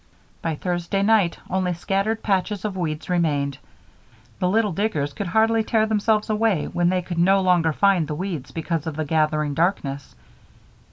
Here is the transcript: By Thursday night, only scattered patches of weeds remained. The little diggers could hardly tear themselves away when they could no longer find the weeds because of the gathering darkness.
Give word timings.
By 0.41 0.55
Thursday 0.55 1.03
night, 1.03 1.37
only 1.47 1.73
scattered 1.75 2.23
patches 2.23 2.65
of 2.65 2.75
weeds 2.75 3.07
remained. 3.07 3.59
The 4.39 4.49
little 4.49 4.71
diggers 4.71 5.13
could 5.13 5.27
hardly 5.27 5.63
tear 5.63 5.85
themselves 5.85 6.27
away 6.31 6.65
when 6.65 6.89
they 6.89 7.03
could 7.03 7.19
no 7.19 7.39
longer 7.41 7.71
find 7.71 8.07
the 8.07 8.15
weeds 8.15 8.49
because 8.49 8.87
of 8.87 8.95
the 8.95 9.05
gathering 9.05 9.53
darkness. 9.53 10.15